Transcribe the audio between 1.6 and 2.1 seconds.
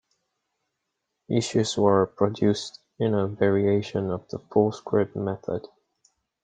were